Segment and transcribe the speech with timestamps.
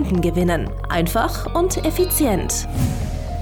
[0.00, 0.70] Kunden gewinnen.
[0.88, 2.66] Einfach und effizient.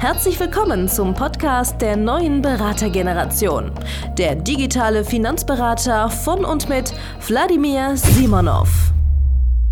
[0.00, 3.70] Herzlich willkommen zum Podcast der neuen Beratergeneration.
[4.16, 6.92] Der digitale Finanzberater von und mit
[7.28, 8.92] Wladimir Simonov.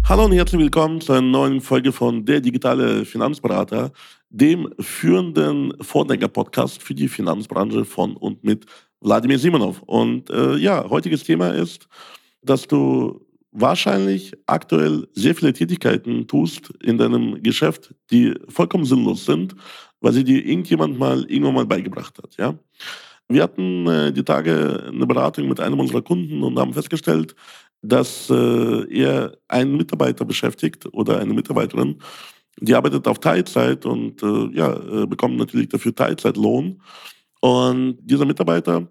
[0.05, 3.91] Hallo und herzlich willkommen zu einer neuen Folge von Der digitale Finanzberater,
[4.31, 8.65] dem führenden Vordenker-Podcast für die Finanzbranche von und mit
[9.01, 9.83] Wladimir Simonov.
[9.87, 11.89] Und äh, ja, heutiges Thema ist,
[12.43, 13.26] dass du
[13.59, 19.55] wahrscheinlich aktuell sehr viele Tätigkeiten tust in deinem Geschäft, die vollkommen sinnlos sind,
[20.01, 22.37] weil sie dir irgendjemand mal irgendwann mal beigebracht hat.
[22.37, 22.55] Ja?
[23.29, 27.35] Wir hatten äh, die Tage eine Beratung mit einem unserer Kunden und haben festgestellt,
[27.83, 31.99] dass äh, er einen Mitarbeiter beschäftigt oder eine Mitarbeiterin,
[32.61, 36.81] die arbeitet auf Teilzeit und äh, ja, äh, bekommt natürlich dafür Teilzeitlohn.
[37.41, 38.89] Und dieser Mitarbeiter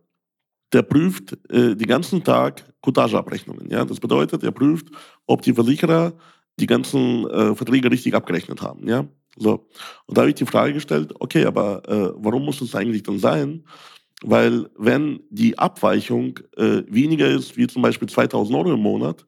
[0.75, 3.71] der prüft äh, den ganzen Tag Coutageabrechnungen.
[3.71, 3.85] Ja?
[3.85, 4.87] Das bedeutet, er prüft,
[5.25, 6.13] ob die Versicherer
[6.59, 8.85] die ganzen äh, Verträge richtig abgerechnet haben.
[8.85, 9.05] Ja?
[9.37, 9.67] So.
[10.05, 13.19] Und da habe ich die Frage gestellt, okay, aber äh, warum muss das eigentlich dann
[13.19, 13.63] sein?
[14.21, 19.25] Weil wenn die Abweichung äh, weniger ist, wie zum Beispiel 2000 Euro im Monat,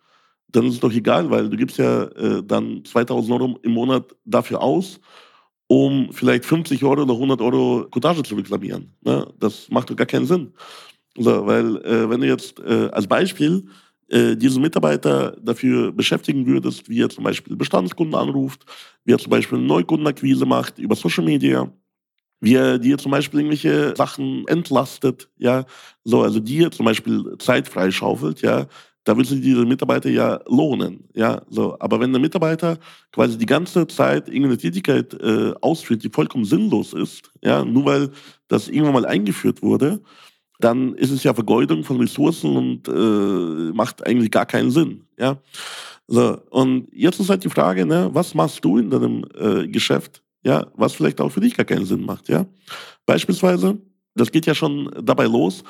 [0.50, 4.16] dann ist es doch egal, weil du gibst ja äh, dann 2000 Euro im Monat
[4.26, 5.00] dafür aus,
[5.68, 8.94] um vielleicht 50 Euro oder 100 Euro Cottage zu reklamieren.
[9.02, 9.28] Ne?
[9.40, 10.54] Das macht doch gar keinen Sinn.
[11.18, 13.66] So, weil äh, wenn du jetzt äh, als Beispiel
[14.10, 18.66] äh, diesen Mitarbeiter dafür beschäftigen würdest, wie er zum Beispiel Bestandskunden anruft,
[19.04, 21.72] wie er zum Beispiel Neukundenakquise macht über Social Media,
[22.40, 25.66] wie er dir zum Beispiel irgendwelche Sachen entlastet, ja,
[26.04, 28.68] so, also dir zum Beispiel Zeit freischaufelt, ja,
[29.04, 31.78] da willst du diese Mitarbeiter ja lohnen, ja, so.
[31.80, 32.78] Aber wenn der Mitarbeiter
[33.12, 38.10] quasi die ganze Zeit irgendeine Tätigkeit äh, ausführt, die vollkommen sinnlos ist, ja, nur weil
[38.50, 40.02] das irgendwann mal eingeführt wurde,
[40.60, 45.04] dann ist es ja Vergeudung von Ressourcen und äh, macht eigentlich gar keinen Sinn.
[45.18, 45.38] Ja?
[46.08, 50.24] So, und jetzt ist halt die Frage, ne, was machst du in deinem äh, Geschäft,
[50.44, 52.46] ja, was vielleicht auch für dich gar keinen Sinn macht, ja?
[53.06, 53.78] Beispielsweise,
[54.16, 55.64] das geht ja schon dabei los,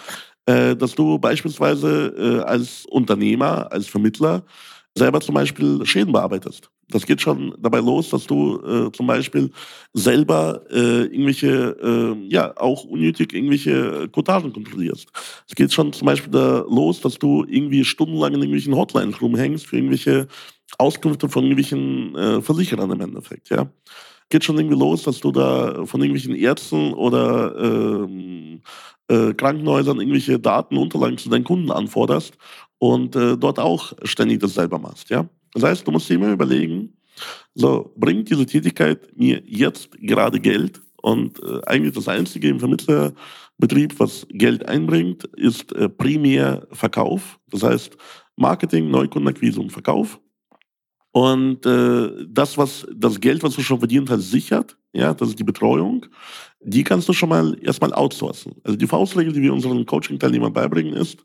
[0.45, 4.43] äh, dass du beispielsweise äh, als Unternehmer, als Vermittler
[4.95, 6.69] selber zum Beispiel Schäden bearbeitest.
[6.89, 9.51] Das geht schon dabei los, dass du äh, zum Beispiel
[9.93, 15.07] selber äh, irgendwelche, äh, ja, auch unnötig irgendwelche Cotagen kontrollierst.
[15.47, 19.67] Es geht schon zum Beispiel da los, dass du irgendwie stundenlang in irgendwelchen Hotlines rumhängst
[19.67, 20.27] für irgendwelche
[20.77, 23.69] Auskünfte von irgendwelchen äh, Versicherern im Endeffekt, ja.
[24.29, 28.61] Geht schon irgendwie los, dass du da von irgendwelchen Ärzten oder ähm,
[29.07, 32.37] äh, Krankenhäusern irgendwelche Daten, Unterlagen zu deinen Kunden anforderst
[32.77, 35.29] und äh, dort auch ständig dasselbe machst, ja.
[35.53, 36.93] Das heißt, du musst dir immer überlegen,
[37.55, 40.81] so, bringt diese Tätigkeit mir jetzt gerade Geld?
[41.01, 47.39] Und äh, eigentlich das Einzige im Vermittlerbetrieb, was Geld einbringt, ist äh, primär Verkauf.
[47.49, 47.97] Das heißt,
[48.35, 50.19] Marketing, Neukundenakquise und Verkauf.
[51.11, 55.39] Und äh, das, was das Geld, was du schon verdient hast, sichert, ja, das ist
[55.39, 56.05] die Betreuung,
[56.61, 58.53] die kannst du schon mal erstmal outsourcen.
[58.63, 61.23] Also die Faustregel, die wir unseren Coaching-Teilnehmern beibringen, ist,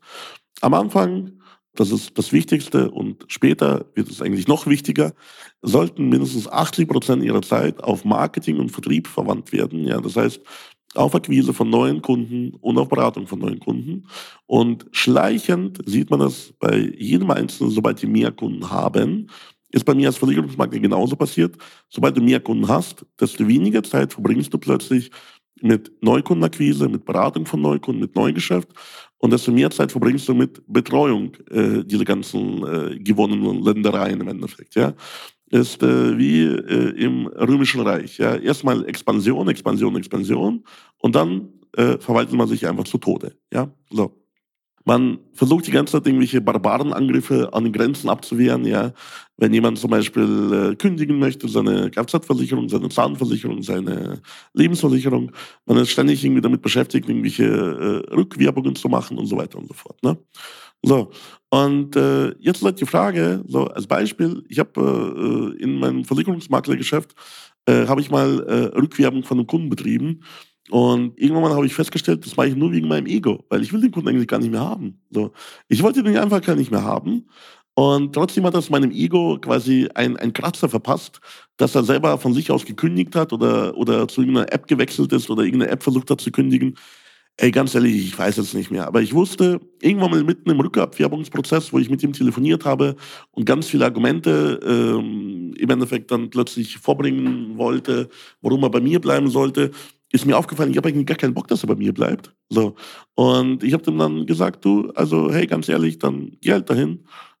[0.61, 1.33] am Anfang
[1.75, 5.13] das ist das Wichtigste und später wird es eigentlich noch wichtiger,
[5.61, 9.85] sollten mindestens 80 Prozent ihrer Zeit auf Marketing und Vertrieb verwandt werden.
[9.85, 10.41] Ja, das heißt,
[10.95, 14.05] auf Akquise von neuen Kunden und auf Beratung von neuen Kunden.
[14.45, 19.27] Und schleichend sieht man das bei jedem Einzelnen, sobald die mehr Kunden haben,
[19.71, 21.57] ist bei mir als Versicherungsmakler genauso passiert.
[21.89, 25.09] Sobald du mehr Kunden hast, desto weniger Zeit verbringst du plötzlich
[25.63, 28.69] mit Neukundenakquise, mit Beratung von Neukunden, mit Neugeschäft
[29.17, 34.27] und desto mehr Zeit verbringst du mit Betreuung äh, dieser ganzen äh, gewonnenen Ländereien im
[34.27, 34.75] Endeffekt.
[34.75, 34.93] Ja?
[35.49, 38.17] Ist äh, wie äh, im Römischen Reich.
[38.17, 38.35] Ja?
[38.35, 40.65] Erstmal Expansion, Expansion, Expansion
[40.99, 41.47] und dann
[41.77, 43.37] äh, verwaltet man sich einfach zu Tode.
[43.53, 43.71] Ja?
[43.89, 44.23] So.
[44.85, 48.65] Man versucht die ganze Zeit irgendwelche Barbarenangriffe an den Grenzen abzuwehren.
[48.65, 48.91] Ja,
[49.37, 54.21] wenn jemand zum Beispiel äh, kündigen möchte, seine Kfz-Versicherung, seine Zahnversicherung, seine
[54.53, 55.31] Lebensversicherung,
[55.65, 59.67] man ist ständig irgendwie damit beschäftigt, irgendwelche äh, Rückwerbungen zu machen und so weiter und
[59.67, 60.01] so fort.
[60.03, 60.17] Ne?
[60.83, 61.11] So
[61.49, 66.03] und äh, jetzt ist halt die Frage, so als Beispiel, ich habe äh, in meinem
[66.03, 67.13] Versicherungsmaklergeschäft
[67.65, 70.23] äh, habe ich mal äh, Rückwerbung von einem Kunden betrieben
[70.69, 73.81] und irgendwann habe ich festgestellt, das mache ich nur wegen meinem Ego, weil ich will
[73.81, 75.01] den Kunden eigentlich gar nicht mehr haben.
[75.11, 75.31] So.
[75.67, 77.25] Ich wollte den einfach gar nicht mehr haben.
[77.75, 81.19] Und trotzdem hat das meinem Ego quasi ein, ein Kratzer verpasst,
[81.57, 85.29] dass er selber von sich aus gekündigt hat oder, oder zu irgendeiner App gewechselt ist
[85.29, 86.75] oder irgendeine App versucht hat zu kündigen.
[87.37, 88.85] Ey, ganz ehrlich, ich weiß es nicht mehr.
[88.85, 92.95] Aber ich wusste, irgendwann mal mitten im Rückabwerbungsprozess, wo ich mit ihm telefoniert habe
[93.31, 98.09] und ganz viele Argumente ähm, im Endeffekt dann plötzlich vorbringen wollte,
[98.41, 99.71] warum er bei mir bleiben sollte,
[100.11, 102.31] ist mir aufgefallen, ich habe eigentlich gar keinen Bock, dass er bei mir bleibt.
[102.49, 102.75] So.
[103.15, 106.99] Und ich habe ihm dann gesagt, du, also hey, ganz ehrlich, dann geh halt dahin.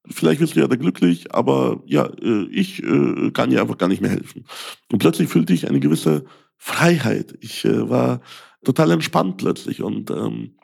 [0.09, 3.87] Vielleicht wirst du ja da glücklich, aber ja, äh, ich äh, kann dir einfach gar
[3.87, 4.45] nicht mehr helfen.
[4.91, 6.25] Und plötzlich fühlte ich eine gewisse
[6.57, 7.37] Freiheit.
[7.39, 8.21] Ich äh, war
[8.63, 9.81] total entspannt plötzlich.
[9.81, 10.55] Und ähm,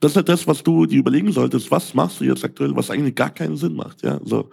[0.00, 1.70] das ist halt das, was du dir überlegen solltest.
[1.70, 4.02] Was machst du jetzt aktuell, was eigentlich gar keinen Sinn macht?
[4.02, 4.50] Ja, so.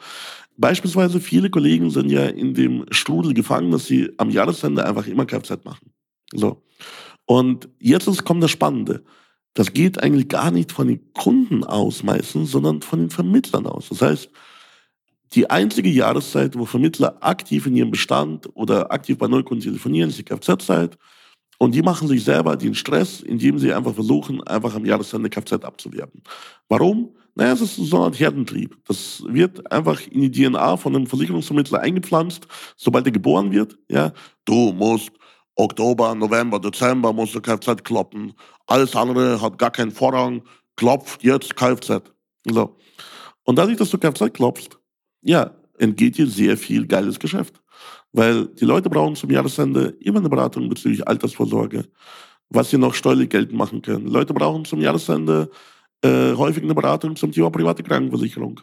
[0.57, 5.25] Beispielsweise viele Kollegen sind ja in dem Strudel gefangen, dass sie am Jahresende einfach immer
[5.25, 5.91] Kfz machen.
[6.33, 6.61] So.
[7.25, 9.03] Und jetzt kommt das Spannende.
[9.53, 13.89] Das geht eigentlich gar nicht von den Kunden aus meistens, sondern von den Vermittlern aus.
[13.89, 14.29] Das heißt,
[15.33, 20.19] die einzige Jahreszeit, wo Vermittler aktiv in ihrem Bestand oder aktiv bei Neukunden telefonieren, ist
[20.19, 20.97] die Kfz-Zeit.
[21.57, 25.63] Und die machen sich selber den Stress, indem sie einfach versuchen, einfach am Jahresende Kfz
[25.63, 26.23] abzuwerben.
[26.67, 27.15] Warum?
[27.35, 28.75] Naja, es ist so eine Art Herdentrieb.
[28.87, 33.77] Das wird einfach in die DNA von einem Versicherungsvermittler eingepflanzt, sobald er geboren wird.
[33.89, 34.11] Ja,
[34.43, 35.11] du musst
[35.55, 38.33] Oktober, November, Dezember musst du Kfz kloppen.
[38.67, 40.43] Alles andere hat gar keinen Vorrang.
[40.75, 42.01] Klopf jetzt Kfz.
[42.45, 42.77] So.
[43.43, 44.79] Und dadurch, dass du Kfz klopfst,
[45.21, 47.61] ja, entgeht dir sehr viel geiles Geschäft.
[48.13, 51.85] Weil die Leute brauchen zum Jahresende immer eine Beratung bezüglich Altersvorsorge,
[52.49, 54.07] was sie noch steuerlich geltend machen können.
[54.07, 55.49] Leute brauchen zum Jahresende
[56.03, 58.59] äh, häufig eine Beratung zum Thema private Krankenversicherung.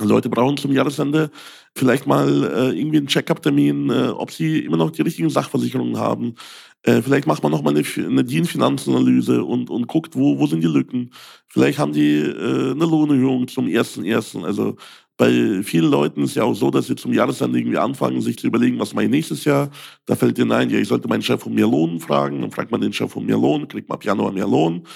[0.00, 1.30] Leute brauchen zum Jahresende
[1.74, 6.34] vielleicht mal äh, irgendwie einen Check-up-Termin, äh, ob sie immer noch die richtigen Sachversicherungen haben.
[6.82, 10.62] Äh, vielleicht macht man noch mal eine, eine DIN-Finanzanalyse und, und guckt, wo, wo sind
[10.62, 11.10] die Lücken.
[11.48, 14.44] Vielleicht haben die äh, eine Lohnerhöhung zum ersten ersten.
[14.44, 14.76] Also
[15.16, 18.46] bei vielen Leuten ist ja auch so, dass sie zum Jahresende irgendwie anfangen, sich zu
[18.46, 19.70] überlegen, was mache ich nächstes Jahr.
[20.04, 22.42] Da fällt ihnen ein, ja, ich sollte meinen Chef um mehr Lohn fragen.
[22.42, 24.86] Dann fragt man den Chef um mehr Lohn, kriegt man ab Januar mehr Lohn.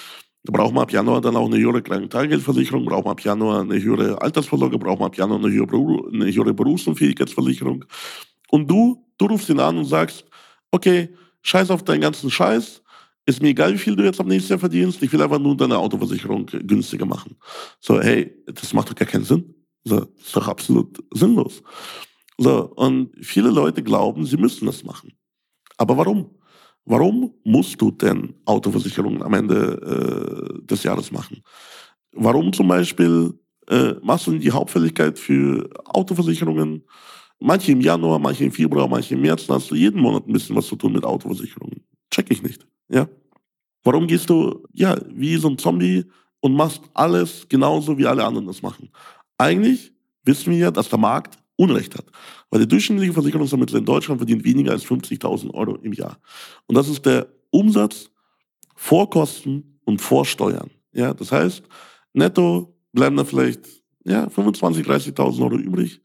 [0.43, 3.81] Da braucht man ab Januar dann auch eine höhere Krankentaggeldversicherung, braucht man ab Januar eine
[3.81, 7.85] höhere Altersvorsorge, braucht man ab Januar eine höhere, eine höhere Berufsunfähigkeitsversicherung.
[8.51, 10.25] Und du, du rufst ihn an und sagst,
[10.71, 11.11] okay,
[11.43, 12.83] scheiß auf deinen ganzen Scheiß,
[13.27, 15.57] ist mir egal, wie viel du jetzt am nächsten Jahr verdienst, ich will einfach nur
[15.57, 17.37] deine Autoversicherung günstiger machen.
[17.79, 19.55] So, hey, das macht doch gar keinen Sinn.
[19.85, 21.63] So, das ist doch absolut sinnlos.
[22.39, 25.13] So, und viele Leute glauben, sie müssen das machen.
[25.77, 26.31] Aber warum?
[26.85, 31.43] Warum musst du denn Autoversicherungen am Ende äh, des Jahres machen?
[32.13, 33.35] Warum zum Beispiel
[33.69, 36.85] äh, machst du die Hauptfälligkeit für Autoversicherungen?
[37.39, 40.57] Manche im Januar, manche im Februar, manche im März, hast du jeden Monat ein bisschen
[40.57, 41.83] was zu tun mit Autoversicherungen.
[42.11, 42.67] Check ich nicht.
[42.89, 43.09] Ja?
[43.83, 46.05] Warum gehst du, ja, wie so ein Zombie
[46.41, 48.91] und machst alles genauso, wie alle anderen das machen?
[49.39, 49.93] Eigentlich
[50.25, 52.07] wissen wir ja, dass der Markt Unrecht hat.
[52.51, 56.19] Weil der durchschnittliche Versicherungsvermittler in Deutschland verdient weniger als 50.000 Euro im Jahr.
[56.67, 58.11] Und das ist der Umsatz
[58.75, 60.71] vor Kosten und vor Steuern.
[60.93, 61.63] Ja, das heißt,
[62.13, 63.61] netto bleiben da vielleicht
[64.05, 66.01] ja, 25.000, 30.000 Euro übrig.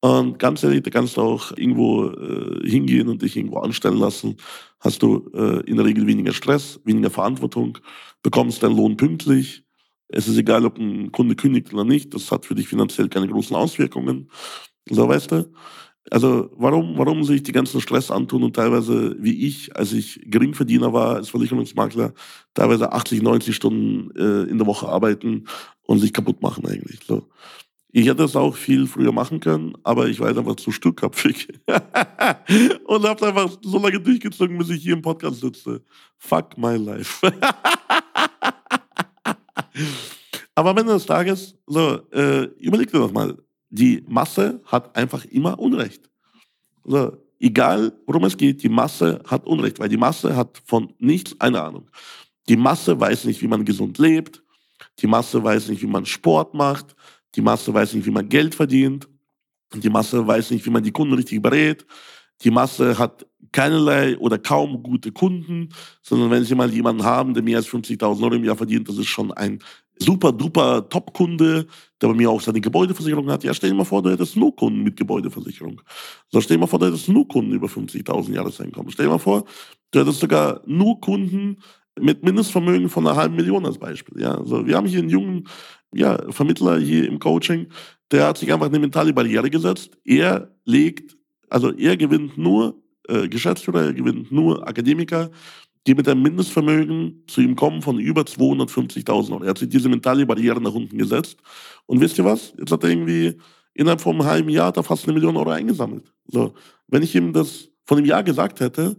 [0.00, 4.36] Und ganz ehrlich, da kannst du auch irgendwo äh, hingehen und dich irgendwo anstellen lassen.
[4.78, 7.78] Hast du äh, in der Regel weniger Stress, weniger Verantwortung,
[8.22, 9.64] bekommst deinen Lohn pünktlich.
[10.08, 12.14] Es ist egal, ob ein Kunde kündigt oder nicht.
[12.14, 14.30] Das hat für dich finanziell keine großen Auswirkungen.
[14.90, 15.52] So, weißt du?
[16.10, 20.92] Also warum, warum sich die ganzen Stress antun und teilweise, wie ich, als ich Geringverdiener
[20.92, 22.14] war, als Versicherungsmakler,
[22.54, 25.44] teilweise 80, 90 Stunden äh, in der Woche arbeiten
[25.82, 27.00] und sich kaputt machen eigentlich.
[27.06, 27.28] So.
[27.90, 31.48] Ich hätte das auch viel früher machen können, aber ich war einfach zu stückköpfig.
[32.86, 35.82] und habe einfach so lange durchgezogen, bis ich hier im Podcast sitze.
[36.16, 37.26] Fuck my life.
[40.54, 43.36] aber am Ende des Tages, so, äh, überleg dir das mal
[43.70, 46.10] die Masse hat einfach immer Unrecht.
[46.84, 51.38] Also, egal, worum es geht, die Masse hat Unrecht, weil die Masse hat von nichts
[51.40, 51.90] eine Ahnung.
[52.48, 54.42] Die Masse weiß nicht, wie man gesund lebt.
[55.00, 56.96] Die Masse weiß nicht, wie man Sport macht.
[57.34, 59.08] Die Masse weiß nicht, wie man Geld verdient.
[59.74, 61.84] Die Masse weiß nicht, wie man die Kunden richtig berät.
[62.42, 65.70] Die Masse hat keinerlei oder kaum gute Kunden,
[66.02, 68.98] sondern wenn sie mal jemanden haben, der mehr als 50.000 Euro im Jahr verdient, das
[68.98, 69.58] ist schon ein
[69.98, 71.66] super duper Top-Kunde,
[72.00, 73.44] der bei mir auch seine Gebäudeversicherung hat.
[73.44, 75.80] Ja, stell dir mal vor, du hättest nur Kunden mit Gebäudeversicherung.
[76.30, 78.90] So, stell dir mal vor, du hättest nur Kunden über 50.000 Jahreseinkommen.
[78.90, 79.44] Stell dir mal vor,
[79.90, 81.58] du hättest sogar nur Kunden
[82.00, 84.20] mit Mindestvermögen von einer halben Million als Beispiel.
[84.20, 85.48] Ja, also wir haben hier einen jungen
[85.92, 87.68] ja, Vermittler hier im Coaching,
[88.10, 89.96] der hat sich einfach eine mentale Barriere gesetzt.
[90.04, 91.16] Er legt,
[91.48, 95.30] also er gewinnt nur äh, Geschäftsführer, er gewinnt nur Akademiker,
[95.88, 99.44] die mit einem Mindestvermögen zu ihm kommen von über 250.000 Euro.
[99.44, 101.38] Er hat sich diese mentale Barriere nach unten gesetzt.
[101.86, 102.52] Und wisst ihr was?
[102.58, 103.38] Jetzt hat er irgendwie
[103.72, 106.12] innerhalb von einem halben Jahr da fast eine Million Euro eingesammelt.
[106.26, 106.52] So,
[106.88, 108.96] wenn ich ihm das von einem Jahr gesagt hätte,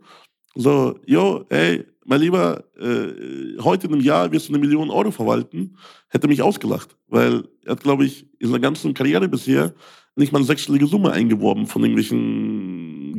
[0.55, 5.11] so, yo, ey, mein Lieber, äh, heute in einem Jahr wirst du eine Million Euro
[5.11, 5.77] verwalten,
[6.07, 6.97] hätte mich ausgelacht.
[7.07, 9.75] Weil er hat, glaube ich, in seiner ganzen Karriere bisher
[10.15, 12.58] nicht mal eine sechsstellige Summe eingeworben von irgendwelchen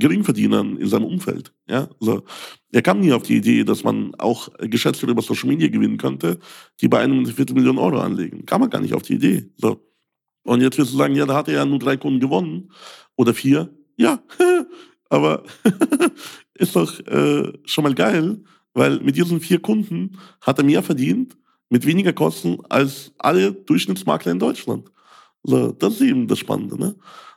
[0.00, 1.52] Geringverdienern in seinem Umfeld.
[1.68, 2.24] Ja, so.
[2.72, 6.38] Er kam nie auf die Idee, dass man auch Geschäftsführer über Social Media gewinnen könnte,
[6.80, 8.46] die bei einem eine Viertelmillion Euro anlegen.
[8.46, 9.50] Kam man gar nicht auf die Idee.
[9.56, 9.80] So.
[10.42, 12.72] Und jetzt wirst du sagen, ja, da hat er ja nur drei Kunden gewonnen.
[13.16, 13.72] Oder vier.
[13.96, 14.22] Ja,
[15.08, 15.44] aber
[16.54, 18.42] ist doch äh, schon mal geil,
[18.74, 21.36] weil mit diesen vier Kunden hat er mehr verdient,
[21.68, 24.90] mit weniger Kosten als alle Durchschnittsmakler in Deutschland.
[25.42, 26.78] So, das ist eben das Spannende.
[26.78, 26.96] Ne?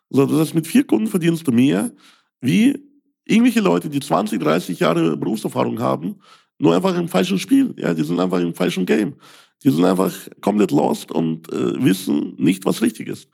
[0.10, 1.92] So, das heißt, mit vier Kunden verdienst du mehr,
[2.44, 2.78] wie
[3.26, 6.20] irgendwelche Leute, die 20, 30 Jahre Berufserfahrung haben,
[6.60, 7.74] nur einfach im falschen Spiel.
[7.78, 9.16] Ja, die sind einfach im falschen Game.
[9.64, 13.30] Die sind einfach komplett lost und äh, wissen nicht, was richtig ist.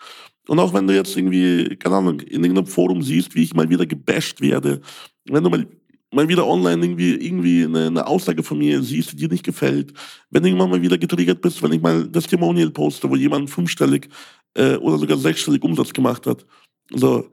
[0.48, 3.70] Und auch wenn du jetzt irgendwie, keine Ahnung, in irgendeinem Forum siehst, wie ich mal
[3.70, 4.82] wieder gebasht werde,
[5.26, 5.68] wenn du mal,
[6.14, 9.94] mal wieder online irgendwie, irgendwie eine, eine Aussage von mir siehst, die dir nicht gefällt,
[10.30, 13.50] wenn du irgendwann mal wieder getriggert bist, wenn ich mal das Testimonial poste, wo jemand
[13.50, 14.08] fünfstellig
[14.54, 16.46] äh, oder sogar sechsstellig Umsatz gemacht hat.
[16.92, 17.28] So,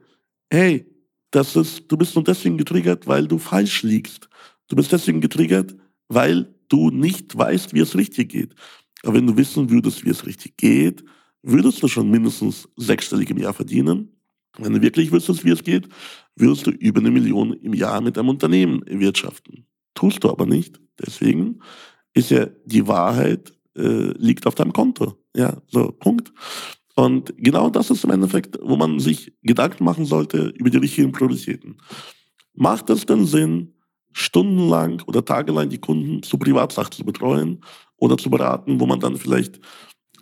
[0.51, 0.85] hey,
[1.31, 4.29] das ist, du bist nur deswegen getriggert, weil du falsch liegst.
[4.67, 5.75] Du bist deswegen getriggert,
[6.07, 8.55] weil du nicht weißt, wie es richtig geht.
[9.03, 11.03] Aber wenn du wissen würdest, wie es richtig geht,
[11.43, 14.11] würdest du schon mindestens sechsstellig im Jahr verdienen.
[14.57, 15.87] Wenn du wirklich wüsstest, wie es geht,
[16.35, 19.65] würdest du über eine Million im Jahr mit einem Unternehmen wirtschaften.
[19.93, 20.79] Tust du aber nicht.
[20.99, 21.59] Deswegen
[22.13, 25.17] ist ja die Wahrheit äh, liegt auf deinem Konto.
[25.35, 26.33] Ja, so Punkt.
[26.97, 31.11] Und genau das ist im Endeffekt, wo man sich Gedanken machen sollte über die richtigen
[31.11, 31.77] Prioritäten.
[32.55, 33.75] Macht es denn Sinn,
[34.13, 37.63] stundenlang oder tagelang die Kunden zu Privatsachen zu betreuen
[37.97, 39.59] oder zu beraten, wo man dann vielleicht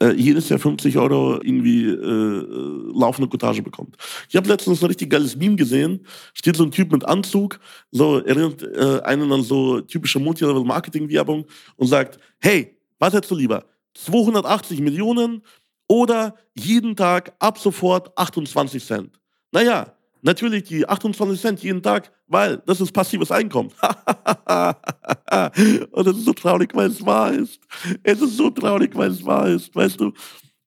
[0.02, 3.96] äh, jedes Jahr 50 Euro irgendwie äh, laufende Cottage bekommt.
[4.28, 6.06] Ich habe letztens ein richtig geiles Meme gesehen.
[6.34, 7.58] Steht so ein Typ mit Anzug,
[7.92, 11.46] so erinnert äh, einen an so typische Multilevel-Marketing-Werbung
[11.78, 13.64] und sagt, hey, was hättest du lieber?
[13.94, 15.42] 280 Millionen
[15.88, 19.20] oder jeden Tag ab sofort 28 Cent.
[19.52, 23.72] Naja, natürlich die 28 Cent jeden Tag, weil das ist passives Einkommen.
[25.92, 27.60] Und es ist so traurig, weil es wahr ist.
[28.04, 29.76] Es ist so traurig, weil es wahr ist.
[29.76, 30.14] Weißt du,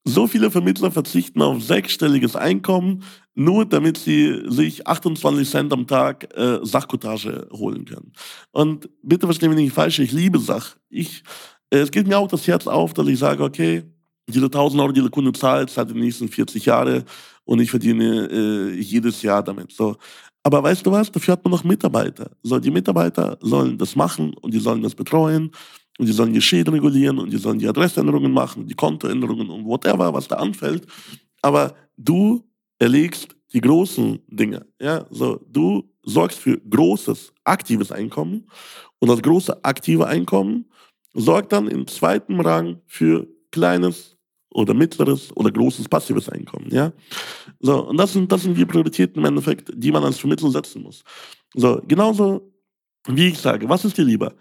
[0.04, 6.34] so viele Vermittler verzichten auf sechsstelliges Einkommen, nur damit sie sich 28 Cent am Tag
[6.36, 8.12] äh, Sachkotage holen können.
[8.50, 10.76] Und bitte verstehen mich nicht falsch, ich liebe Sach.
[10.88, 11.22] Ich,
[11.70, 13.84] äh, es geht mir auch das Herz auf, dass ich sage, okay,
[14.28, 17.04] diese 1000 Euro, die der Kunde zahlt, zahlt den nächsten 40 Jahre
[17.44, 19.72] und ich verdiene äh, jedes Jahr damit.
[19.72, 19.96] So.
[20.42, 21.10] Aber weißt du was?
[21.10, 22.30] Dafür hat man noch Mitarbeiter.
[22.42, 25.50] So, die Mitarbeiter sollen das machen und die sollen das betreuen
[25.98, 29.64] und die sollen die Schäden regulieren und die sollen die Adressänderungen machen, die Kontoänderungen und
[29.64, 30.86] whatever, was da anfällt.
[31.42, 32.44] Aber du
[32.78, 34.66] erlegst die großen Dinge.
[34.80, 38.46] Ja, so du sorgst für großes aktives Einkommen
[38.98, 40.66] und das große aktive Einkommen
[41.14, 44.17] sorgt dann im zweiten Rang für kleines
[44.50, 46.68] oder mittleres oder großes passives Einkommen.
[46.70, 46.92] Ja?
[47.60, 50.82] So, und das sind, das sind die Prioritäten im Endeffekt, die man als Vermittler setzen
[50.82, 51.02] muss.
[51.54, 52.52] So, genauso
[53.06, 54.34] wie ich sage, was ist dir lieber?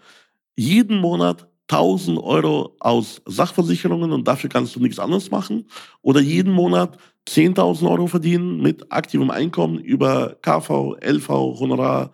[0.56, 5.66] Jeden Monat 1000 Euro aus Sachversicherungen und dafür kannst du nichts anderes machen
[6.00, 6.96] oder jeden Monat
[7.28, 12.10] 10.000 Euro verdienen mit aktivem Einkommen über KV, LV, Honorar,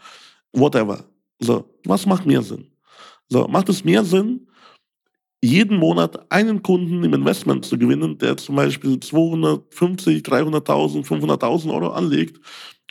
[0.52, 1.04] whatever.
[1.38, 2.66] So, was macht mehr Sinn?
[3.28, 4.48] So, macht es mehr Sinn,
[5.44, 11.88] jeden Monat einen Kunden im Investment zu gewinnen, der zum Beispiel 250, 300.000, 500.000 Euro
[11.90, 12.40] anlegt?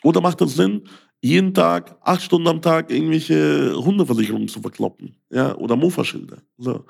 [0.03, 0.83] Oder macht es Sinn,
[1.19, 5.15] jeden Tag, acht Stunden am Tag irgendwelche Hundeversicherungen zu verkloppen?
[5.31, 6.43] Ja, oder Mofa-Schilder.
[6.59, 6.85] So.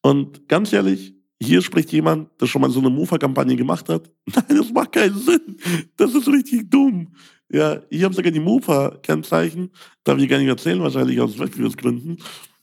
[0.00, 4.10] Und ganz ehrlich, hier spricht jemand, der schon mal so eine Mofa-Kampagne gemacht hat.
[4.34, 5.58] Nein, das macht keinen Sinn.
[5.94, 7.08] Das ist richtig dumm.
[7.50, 9.72] Ja, ich habe sogar die Mofa-Kennzeichen,
[10.04, 12.16] darf ich gar nicht erzählen, wahrscheinlich aus Wettbewerbsgründen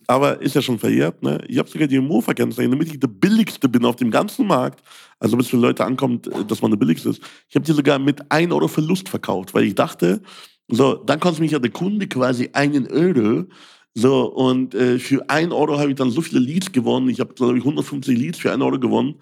[0.10, 1.22] aber ist ja schon verjährt.
[1.22, 1.40] Ne?
[1.48, 4.82] Ich habe sogar die Mofa-Kennzeichen, damit ich der billigste bin auf dem ganzen Markt.
[5.20, 7.22] Also bis für Leute ankommt, äh, dass man der billigste ist.
[7.48, 10.20] Ich habe die sogar mit 1 Euro Verlust verkauft, weil ich dachte,
[10.68, 13.46] so, dann konnte mich ja der Kunde quasi einen Euro
[13.94, 17.10] so, und äh, für 1 Euro habe ich dann so viele Leads gewonnen.
[17.10, 19.16] Ich habe, glaube ich, 150 Leads für 1 Euro gewonnen.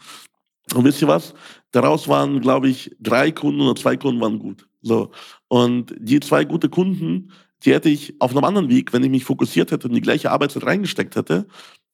[0.74, 1.34] Und wisst ihr was?
[1.72, 4.68] Daraus waren, glaube ich, drei Kunden oder zwei Kunden waren gut.
[4.82, 5.12] So.
[5.50, 7.32] Und die zwei gute Kunden
[7.64, 10.32] die hätte ich auf einem anderen Weg, wenn ich mich fokussiert hätte und die gleiche
[10.32, 11.48] Arbeitszeit reingesteckt hätte,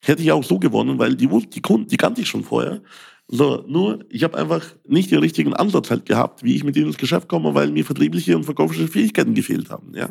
[0.04, 2.82] hätte ich auch so gewonnen, weil die, die Kunden, die kannte ich schon vorher.
[3.30, 6.88] So, nur ich habe einfach nicht den richtigen Ansatz halt gehabt, wie ich mit denen
[6.88, 9.94] ins Geschäft komme, weil mir vertriebliche und verkäufliche Fähigkeiten gefehlt haben.
[9.96, 10.10] Ja,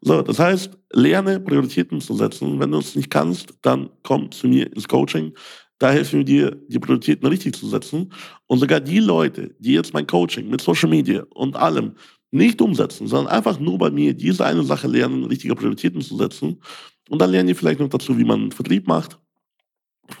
[0.00, 2.60] So, das heißt, lerne Prioritäten zu setzen.
[2.60, 5.32] Wenn du es nicht kannst, dann komm zu mir ins Coaching.
[5.78, 8.12] Da helfen wir dir, die Prioritäten richtig zu setzen.
[8.46, 11.94] Und sogar die Leute, die jetzt mein Coaching mit Social Media und allem
[12.30, 16.60] nicht umsetzen, sondern einfach nur bei mir diese eine Sache lernen, richtige Prioritäten zu setzen.
[17.08, 19.18] Und dann lernen die vielleicht noch dazu, wie man Vertrieb macht,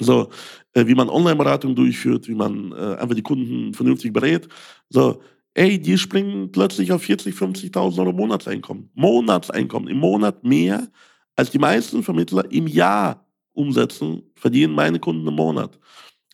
[0.00, 0.28] so,
[0.72, 4.48] äh, wie man Online-Beratung durchführt, wie man äh, einfach die Kunden vernünftig berät.
[4.88, 5.20] So,
[5.54, 8.90] ey, die springen plötzlich auf 40, 50.000 Euro Monatseinkommen.
[8.94, 9.88] Monatseinkommen.
[9.88, 10.88] Im Monat mehr
[11.36, 15.78] als die meisten Vermittler im Jahr umsetzen, verdienen meine Kunden im Monat.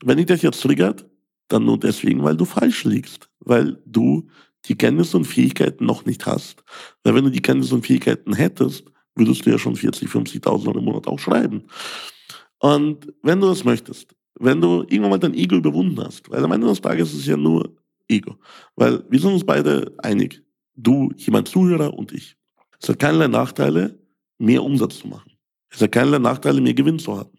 [0.03, 1.07] Wenn ich das jetzt triggert,
[1.49, 3.29] dann nur deswegen, weil du falsch liegst.
[3.41, 4.29] Weil du
[4.67, 6.65] die Kenntnisse und Fähigkeiten noch nicht hast.
[7.03, 10.79] Weil wenn du die Kenntnisse und Fähigkeiten hättest, würdest du ja schon 40, 50.000 Euro
[10.79, 11.65] im Monat auch schreiben.
[12.59, 16.53] Und wenn du das möchtest, wenn du irgendwann mal dein Ego überwunden hast, weil am
[16.53, 17.77] Ende des Tages ist es ja nur
[18.09, 18.37] Ego.
[18.77, 20.43] Weil wir sind uns beide einig.
[20.75, 22.37] Du, jemand Zuhörer und ich.
[22.81, 23.99] Es hat keinerlei Nachteile,
[24.39, 25.33] mehr Umsatz zu machen.
[25.71, 27.39] Es hat keinerlei Nachteile, mehr Gewinn zu haben.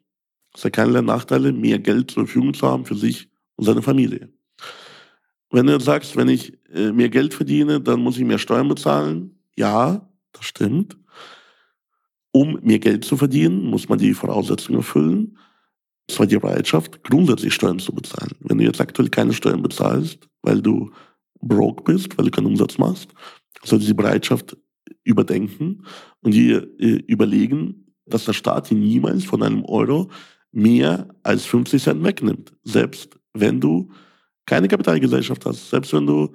[0.54, 4.30] Es hat keinerlei Nachteile, mehr Geld zur Verfügung zu haben für sich und seine Familie.
[5.56, 8.68] Wenn du jetzt sagst, wenn ich äh, mehr Geld verdiene, dann muss ich mehr Steuern
[8.68, 9.40] bezahlen.
[9.56, 10.98] Ja, das stimmt
[12.36, 15.38] um mehr Geld zu verdienen, muss man die Voraussetzungen erfüllen.
[16.10, 18.34] Zwar die Bereitschaft, grundsätzlich Steuern zu bezahlen.
[18.42, 20.92] Wenn du jetzt aktuell keine Steuern bezahlst, weil du
[21.40, 23.08] broke bist, weil du keinen Umsatz machst,
[23.64, 24.58] solltest du die Bereitschaft
[25.06, 25.86] überdenken
[26.24, 30.12] und dir äh, überlegen, dass der Staat dir niemals von einem Euro
[30.52, 32.52] mehr als 50 Cent wegnimmt.
[32.64, 33.92] Selbst wenn du
[34.46, 36.32] keine Kapitalgesellschaft hast, selbst wenn du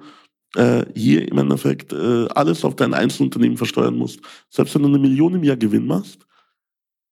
[0.55, 4.19] äh, hier im Endeffekt äh, alles auf dein Einzelunternehmen versteuern musst.
[4.49, 6.25] Selbst wenn du eine Million im Jahr Gewinn machst,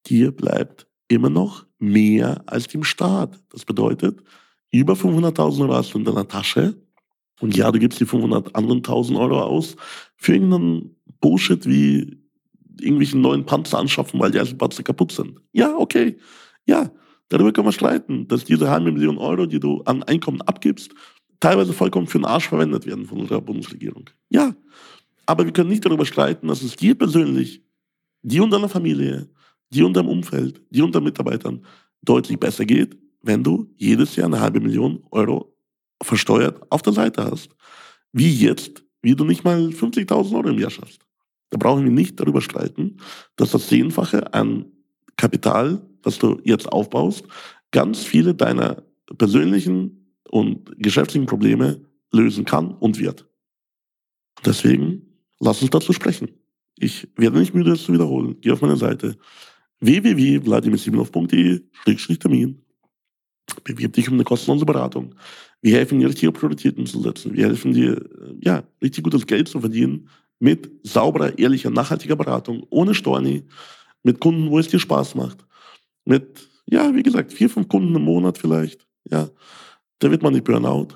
[0.07, 3.39] dir bleibt immer noch mehr als dem Staat.
[3.49, 4.21] Das bedeutet,
[4.71, 6.75] über 500.000 Euro hast du in deiner Tasche
[7.39, 9.75] und ja, du gibst die 500 anderen 1000 Euro aus
[10.17, 12.17] für irgendeinen Bullshit wie
[12.79, 15.39] irgendwelchen neuen Panzer anschaffen, weil die alten Panzer kaputt sind.
[15.51, 16.17] Ja, okay.
[16.65, 16.91] Ja,
[17.29, 20.93] darüber können wir streiten, dass diese halbe Million Euro, die du an Einkommen abgibst,
[21.39, 24.09] teilweise vollkommen für den Arsch verwendet werden von unserer Bundesregierung.
[24.29, 24.55] Ja,
[25.25, 27.63] aber wir können nicht darüber streiten, dass es dir persönlich,
[28.21, 29.29] dir und deiner Familie,
[29.69, 31.65] dir und deinem Umfeld, dir und deinen Mitarbeitern
[32.01, 35.55] deutlich besser geht, wenn du jedes Jahr eine halbe Million Euro
[36.01, 37.55] versteuert auf der Seite hast.
[38.11, 41.01] Wie jetzt, wie du nicht mal 50.000 Euro im Jahr schaffst.
[41.51, 42.97] Da brauchen wir nicht darüber streiten,
[43.35, 44.65] dass das Zehnfache an
[45.19, 47.25] Kapital, das du jetzt aufbaust,
[47.71, 48.81] ganz viele deiner
[49.17, 53.27] persönlichen und geschäftlichen Probleme lösen kann und wird.
[54.45, 55.01] Deswegen
[55.39, 56.29] lass uns dazu sprechen.
[56.77, 58.37] Ich werde nicht müde, es zu wiederholen.
[58.39, 59.17] Geh auf meine Seite
[59.81, 62.61] www.vladimirsimonov.de-termin.
[63.65, 65.15] Bewirb dich um eine kostenlose Beratung.
[65.61, 67.33] Wir helfen dir, richtige Prioritäten zu setzen.
[67.33, 70.07] Wir helfen dir, ja, richtig gutes Geld zu verdienen
[70.39, 73.43] mit sauberer, ehrlicher, nachhaltiger Beratung, ohne Storni,
[74.03, 75.45] mit Kunden, wo es dir Spaß macht.
[76.05, 79.29] Mit, ja, wie gesagt, vier, fünf Kunden im Monat vielleicht, ja.
[79.99, 80.87] Da wird man nicht Burnout.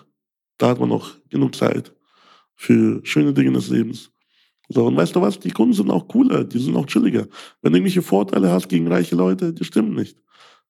[0.57, 1.93] Da hat man noch genug Zeit
[2.55, 4.11] für schöne Dinge des Lebens.
[4.69, 5.39] So, und weißt du was?
[5.39, 7.27] Die Kunden sind auch cooler, die sind auch chilliger.
[7.61, 10.17] Wenn du irgendwelche Vorteile hast gegen reiche Leute, die stimmen nicht.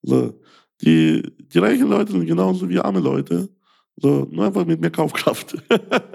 [0.01, 0.39] So,
[0.81, 3.49] die, die reichen Leute sind genauso wie arme Leute.
[3.95, 5.55] So, nur einfach mit mehr Kaufkraft.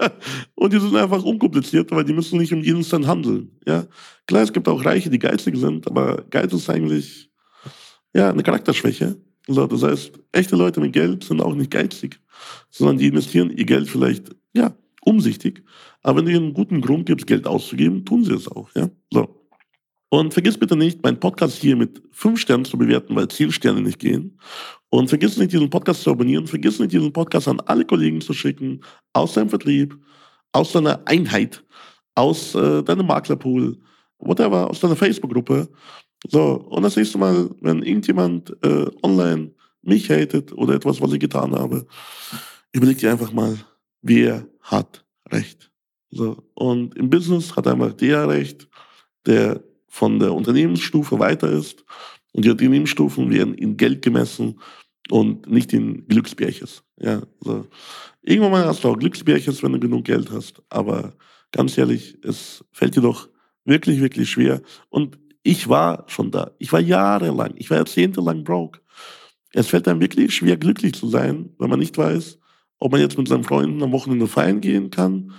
[0.55, 3.57] und die sind einfach unkompliziert, weil die müssen nicht um jeden Cent handeln.
[3.65, 3.85] Ja?
[4.27, 7.31] Klar, es gibt auch Reiche, die geizig sind, aber Geiz ist eigentlich
[8.13, 9.17] ja, eine Charakterschwäche.
[9.47, 12.19] So, das heißt, echte Leute mit Geld sind auch nicht geizig,
[12.69, 15.63] sondern die investieren ihr Geld vielleicht, ja, umsichtig.
[16.03, 18.89] Aber wenn du ihnen einen guten Grund gibst, Geld auszugeben, tun sie es auch, ja.
[19.11, 19.38] So.
[20.09, 23.81] Und vergiss bitte nicht, meinen Podcast hier mit fünf Sternen zu bewerten, weil zehn Sterne
[23.81, 24.39] nicht gehen.
[24.89, 26.47] Und vergiss nicht, diesen Podcast zu abonnieren.
[26.47, 28.81] Vergiss nicht, diesen Podcast an alle Kollegen zu schicken,
[29.13, 29.95] aus deinem Vertrieb,
[30.51, 31.63] aus deiner Einheit,
[32.15, 33.77] aus äh, deinem Maklerpool,
[34.17, 35.69] whatever, aus deiner Facebook-Gruppe.
[36.27, 39.51] So, und das nächste Mal, wenn irgendjemand äh, online
[39.83, 41.85] mich hatet oder etwas, was ich getan habe,
[42.71, 43.57] überleg dir einfach mal,
[44.01, 45.71] wer hat Recht.
[46.09, 48.67] So, und im Business hat einfach der Recht,
[49.27, 51.83] der von der Unternehmensstufe weiter ist.
[52.31, 54.59] Und die Unternehmensstufen werden in Geld gemessen
[55.09, 56.83] und nicht in Glücksbärches.
[56.99, 57.65] Ja, so.
[58.21, 60.61] Irgendwann mal hast du auch Glücksbärches, wenn du genug Geld hast.
[60.69, 61.13] Aber
[61.51, 63.29] ganz ehrlich, es fällt dir doch
[63.65, 64.61] wirklich, wirklich schwer.
[64.89, 66.51] Und ich war schon da.
[66.59, 68.81] Ich war jahrelang, ich war jahrzehntelang broke.
[69.53, 72.37] Es fällt einem wirklich schwer, glücklich zu sein, wenn man nicht weiß,
[72.77, 75.33] ob man jetzt mit seinen Freunden am Wochenende feiern gehen kann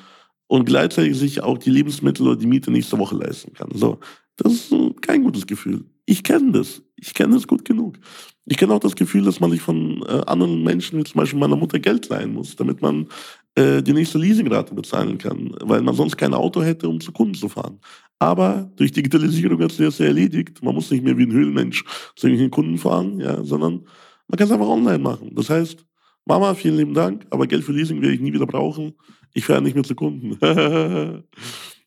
[0.51, 3.71] und gleichzeitig sich auch die Lebensmittel oder die Miete nächste Woche leisten kann.
[3.73, 4.01] So,
[4.37, 5.85] das ist kein gutes Gefühl.
[6.07, 6.83] Ich kenne das.
[6.97, 7.99] Ich kenne das gut genug.
[8.47, 11.39] Ich kenne auch das Gefühl, dass man sich von äh, anderen Menschen, wie zum Beispiel
[11.39, 13.07] meiner Mutter, Geld leihen muss, damit man
[13.55, 17.35] äh, die nächste Leasingrate bezahlen kann, weil man sonst kein Auto hätte, um zu Kunden
[17.35, 17.79] zu fahren.
[18.19, 20.65] Aber durch Digitalisierung hat sich das erledigt.
[20.65, 21.85] Man muss nicht mehr wie ein Höhlenmensch
[22.17, 23.87] zu irgendwelchen Kunden fahren, ja, sondern
[24.27, 25.31] man kann es einfach online machen.
[25.37, 25.87] Das heißt,
[26.25, 28.95] Mama, vielen lieben Dank, aber Geld für Leasing werde ich nie wieder brauchen.
[29.33, 30.39] Ich fahre nicht mehr zu Kunden.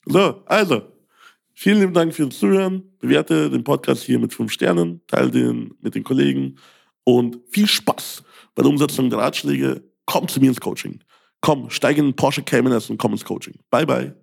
[0.06, 0.82] so, also,
[1.54, 2.84] vielen lieben Dank fürs Zuhören.
[3.00, 6.58] Bewerte den Podcast hier mit fünf Sternen, teile den mit den Kollegen
[7.04, 8.24] und viel Spaß
[8.56, 9.84] bei der Umsetzung der Ratschläge.
[10.06, 11.00] Komm zu mir ins Coaching.
[11.42, 13.56] Komm, steig in den Porsche Cayman und komm ins Coaching.
[13.70, 14.23] Bye, bye.